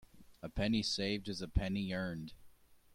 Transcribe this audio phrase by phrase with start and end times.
[0.41, 2.33] A penny saved is a penny earned.